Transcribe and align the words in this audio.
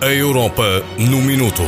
A 0.00 0.06
Europa 0.06 0.82
no 0.98 1.22
Minuto. 1.22 1.62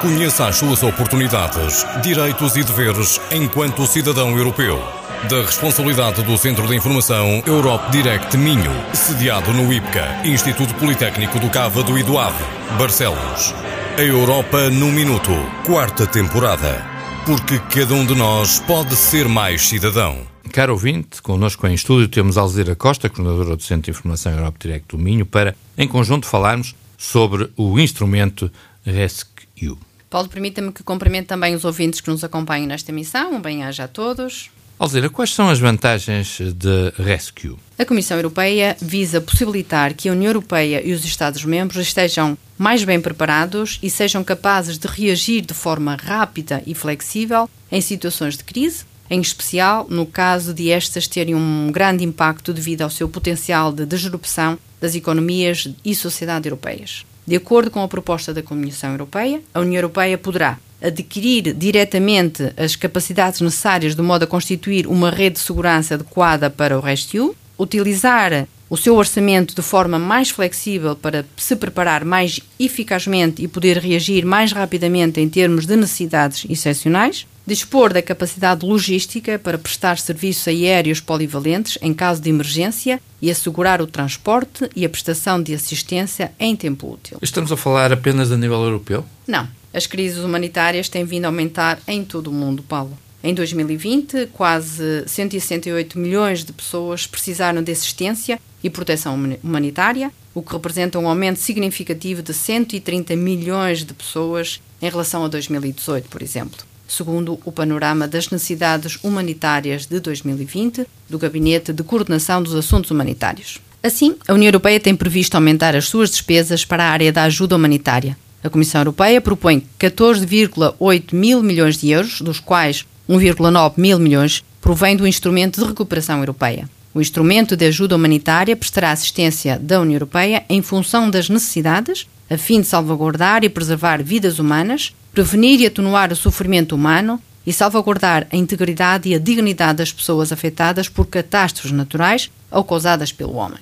Conheça 0.00 0.46
as 0.46 0.56
suas 0.56 0.82
oportunidades, 0.82 1.86
direitos 2.02 2.56
e 2.56 2.62
deveres 2.62 3.20
enquanto 3.30 3.86
cidadão 3.86 4.36
europeu. 4.36 4.82
Da 5.28 5.42
responsabilidade 5.42 6.22
do 6.22 6.36
Centro 6.36 6.66
de 6.66 6.74
Informação 6.74 7.42
Europe 7.46 7.90
Direct 7.90 8.36
Minho, 8.36 8.72
sediado 8.92 9.52
no 9.52 9.72
IPCA, 9.72 10.22
Instituto 10.24 10.74
Politécnico 10.74 11.38
do 11.38 11.48
Cávado 11.48 11.96
e 11.98 12.02
do 12.02 12.18
Ave, 12.18 12.44
Barcelos. 12.78 13.54
A 13.96 14.02
Europa 14.02 14.70
no 14.70 14.86
Minuto, 14.86 15.32
quarta 15.64 16.06
temporada. 16.06 16.84
Porque 17.24 17.58
cada 17.58 17.94
um 17.94 18.04
de 18.04 18.14
nós 18.14 18.58
pode 18.60 18.96
ser 18.96 19.28
mais 19.28 19.68
cidadão. 19.68 20.31
Caro 20.52 20.74
ouvinte, 20.74 21.22
connosco 21.22 21.66
em 21.66 21.72
estúdio 21.72 22.08
temos 22.08 22.36
Alzira 22.36 22.76
Costa, 22.76 23.08
coordenadora 23.08 23.56
do 23.56 23.62
Centro 23.62 23.84
de 23.84 23.90
Informação 23.90 24.32
Europe 24.32 24.58
Direct 24.60 24.86
do 24.94 25.02
Minho, 25.02 25.24
para, 25.24 25.56
em 25.78 25.88
conjunto, 25.88 26.26
falarmos 26.26 26.74
sobre 26.98 27.50
o 27.56 27.80
instrumento 27.80 28.52
Rescue. 28.84 29.78
Paulo, 30.10 30.28
permita-me 30.28 30.70
que 30.70 30.82
cumprimente 30.82 31.28
também 31.28 31.54
os 31.54 31.64
ouvintes 31.64 32.02
que 32.02 32.10
nos 32.10 32.22
acompanham 32.22 32.66
nesta 32.66 32.90
emissão. 32.90 33.32
Um 33.32 33.40
bem-aja 33.40 33.84
a 33.84 33.88
todos. 33.88 34.50
Alzira, 34.78 35.08
quais 35.08 35.32
são 35.32 35.48
as 35.48 35.58
vantagens 35.58 36.38
de 36.38 36.92
Rescue? 37.02 37.56
A 37.78 37.86
Comissão 37.86 38.18
Europeia 38.18 38.76
visa 38.78 39.22
possibilitar 39.22 39.94
que 39.94 40.10
a 40.10 40.12
União 40.12 40.28
Europeia 40.28 40.86
e 40.86 40.92
os 40.92 41.02
Estados-membros 41.02 41.80
estejam 41.80 42.36
mais 42.58 42.84
bem 42.84 43.00
preparados 43.00 43.78
e 43.82 43.88
sejam 43.88 44.22
capazes 44.22 44.76
de 44.76 44.86
reagir 44.86 45.40
de 45.40 45.54
forma 45.54 45.96
rápida 45.96 46.62
e 46.66 46.74
flexível 46.74 47.48
em 47.70 47.80
situações 47.80 48.36
de 48.36 48.44
crise, 48.44 48.84
em 49.12 49.20
especial 49.20 49.86
no 49.90 50.06
caso 50.06 50.54
de 50.54 50.70
estas 50.70 51.06
terem 51.06 51.34
um 51.34 51.70
grande 51.70 52.02
impacto 52.02 52.50
devido 52.50 52.80
ao 52.80 52.88
seu 52.88 53.06
potencial 53.10 53.70
de 53.70 53.84
disrupção 53.84 54.58
das 54.80 54.94
economias 54.94 55.68
e 55.84 55.94
sociedade 55.94 56.48
europeias. 56.48 57.04
De 57.26 57.36
acordo 57.36 57.70
com 57.70 57.82
a 57.82 57.88
proposta 57.88 58.32
da 58.32 58.42
Comissão 58.42 58.92
Europeia, 58.92 59.42
a 59.52 59.60
União 59.60 59.80
Europeia 59.80 60.16
poderá 60.16 60.58
adquirir 60.80 61.52
diretamente 61.52 62.54
as 62.56 62.74
capacidades 62.74 63.42
necessárias 63.42 63.94
de 63.94 64.00
modo 64.00 64.24
a 64.24 64.26
constituir 64.26 64.86
uma 64.86 65.10
rede 65.10 65.34
de 65.34 65.40
segurança 65.40 65.94
adequada 65.94 66.48
para 66.48 66.78
o 66.78 66.80
Rescue, 66.80 67.32
utilizar 67.58 68.48
o 68.72 68.76
seu 68.78 68.96
orçamento 68.96 69.54
de 69.54 69.60
forma 69.60 69.98
mais 69.98 70.30
flexível 70.30 70.96
para 70.96 71.26
se 71.36 71.54
preparar 71.54 72.06
mais 72.06 72.40
eficazmente 72.58 73.42
e 73.42 73.46
poder 73.46 73.76
reagir 73.76 74.24
mais 74.24 74.50
rapidamente 74.50 75.20
em 75.20 75.28
termos 75.28 75.66
de 75.66 75.76
necessidades 75.76 76.46
excepcionais, 76.48 77.26
dispor 77.46 77.92
da 77.92 78.00
capacidade 78.00 78.64
logística 78.64 79.38
para 79.38 79.58
prestar 79.58 79.98
serviços 79.98 80.48
aéreos 80.48 81.00
polivalentes 81.00 81.76
em 81.82 81.92
caso 81.92 82.22
de 82.22 82.30
emergência 82.30 82.98
e 83.20 83.30
assegurar 83.30 83.82
o 83.82 83.86
transporte 83.86 84.70
e 84.74 84.86
a 84.86 84.88
prestação 84.88 85.42
de 85.42 85.52
assistência 85.52 86.32
em 86.40 86.56
tempo 86.56 86.94
útil. 86.94 87.18
Estamos 87.20 87.52
a 87.52 87.58
falar 87.58 87.92
apenas 87.92 88.32
a 88.32 88.38
nível 88.38 88.64
europeu? 88.64 89.04
Não. 89.26 89.46
As 89.74 89.86
crises 89.86 90.24
humanitárias 90.24 90.88
têm 90.88 91.04
vindo 91.04 91.26
a 91.26 91.28
aumentar 91.28 91.78
em 91.86 92.02
todo 92.02 92.28
o 92.28 92.32
mundo, 92.32 92.62
Paulo. 92.62 92.96
Em 93.22 93.34
2020, 93.34 94.30
quase 94.32 95.04
168 95.06 95.98
milhões 95.98 96.42
de 96.42 96.52
pessoas 96.54 97.06
precisaram 97.06 97.62
de 97.62 97.70
assistência 97.70 98.40
e 98.62 98.70
proteção 98.70 99.18
humanitária, 99.42 100.12
o 100.34 100.42
que 100.42 100.52
representa 100.52 100.98
um 100.98 101.08
aumento 101.08 101.38
significativo 101.38 102.22
de 102.22 102.32
130 102.32 103.16
milhões 103.16 103.84
de 103.84 103.92
pessoas 103.92 104.60
em 104.80 104.88
relação 104.88 105.24
a 105.24 105.28
2018, 105.28 106.08
por 106.08 106.22
exemplo, 106.22 106.64
segundo 106.88 107.38
o 107.44 107.52
panorama 107.52 108.08
das 108.08 108.30
necessidades 108.30 108.98
humanitárias 109.02 109.86
de 109.86 110.00
2020 110.00 110.86
do 111.08 111.18
Gabinete 111.18 111.72
de 111.72 111.82
Coordenação 111.82 112.42
dos 112.42 112.54
Assuntos 112.54 112.90
Humanitários. 112.90 113.58
Assim, 113.82 114.14
a 114.28 114.32
União 114.32 114.48
Europeia 114.48 114.78
tem 114.78 114.94
previsto 114.94 115.34
aumentar 115.34 115.74
as 115.74 115.88
suas 115.88 116.10
despesas 116.10 116.64
para 116.64 116.84
a 116.84 116.90
área 116.90 117.12
da 117.12 117.24
ajuda 117.24 117.56
humanitária. 117.56 118.16
A 118.42 118.50
Comissão 118.50 118.80
Europeia 118.80 119.20
propõe 119.20 119.66
14,8 119.78 121.14
mil 121.14 121.42
milhões 121.42 121.76
de 121.76 121.90
euros, 121.90 122.20
dos 122.20 122.40
quais 122.40 122.84
1,9 123.08 123.74
mil 123.76 123.98
milhões 123.98 124.44
provém 124.60 124.96
do 124.96 125.06
Instrumento 125.06 125.60
de 125.60 125.66
Recuperação 125.66 126.18
Europeia. 126.18 126.68
O 126.94 127.00
instrumento 127.00 127.56
de 127.56 127.66
ajuda 127.66 127.96
humanitária 127.96 128.54
prestará 128.54 128.90
assistência 128.90 129.58
da 129.58 129.80
União 129.80 129.96
Europeia 129.96 130.44
em 130.48 130.60
função 130.60 131.08
das 131.08 131.28
necessidades, 131.28 132.06
a 132.28 132.36
fim 132.36 132.60
de 132.60 132.66
salvaguardar 132.66 133.44
e 133.44 133.48
preservar 133.48 134.02
vidas 134.02 134.38
humanas, 134.38 134.94
prevenir 135.12 135.60
e 135.60 135.66
atenuar 135.66 136.12
o 136.12 136.16
sofrimento 136.16 136.74
humano 136.74 137.20
e 137.46 137.52
salvaguardar 137.52 138.26
a 138.30 138.36
integridade 138.36 139.08
e 139.08 139.14
a 139.14 139.18
dignidade 139.18 139.78
das 139.78 139.92
pessoas 139.92 140.32
afetadas 140.32 140.88
por 140.88 141.06
catástrofes 141.06 141.72
naturais 141.72 142.30
ou 142.50 142.62
causadas 142.62 143.10
pelo 143.10 143.36
homem. 143.36 143.58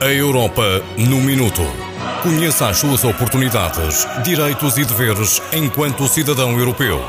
A 0.00 0.06
Europa 0.06 0.82
no 0.96 1.20
Minuto. 1.20 1.87
Conheça 2.22 2.68
as 2.68 2.78
suas 2.78 3.04
oportunidades, 3.04 4.06
direitos 4.22 4.76
e 4.76 4.84
deveres 4.84 5.40
enquanto 5.52 6.08
cidadão 6.08 6.58
europeu. 6.58 7.00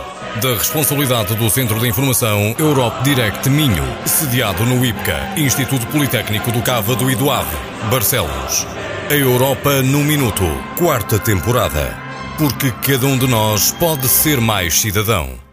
Da 0.41 0.53
responsabilidade 0.53 1.35
do 1.35 1.49
Centro 1.49 1.79
de 1.79 1.87
Informação 1.87 2.55
Europe 2.59 3.03
Direct 3.03 3.49
Minho, 3.49 3.83
sediado 4.05 4.63
no 4.65 4.85
IPCA, 4.85 5.33
Instituto 5.37 5.87
Politécnico 5.87 6.51
do 6.51 6.61
Cávado 6.61 7.09
e 7.09 7.15
do 7.15 7.31
Ave, 7.31 7.57
Barcelos. 7.89 8.67
A 9.09 9.15
Europa 9.15 9.81
no 9.81 10.03
Minuto, 10.03 10.45
quarta 10.77 11.17
temporada. 11.17 11.97
Porque 12.37 12.71
cada 12.71 13.07
um 13.07 13.17
de 13.17 13.27
nós 13.27 13.71
pode 13.71 14.07
ser 14.07 14.39
mais 14.39 14.79
cidadão. 14.79 15.48